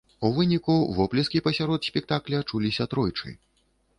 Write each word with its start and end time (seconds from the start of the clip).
У 0.27 0.29
выніку 0.37 0.77
воплескі 0.99 1.41
пасярод 1.49 1.85
спектакля 1.91 2.41
чуліся 2.53 2.87
тройчы. 2.95 3.37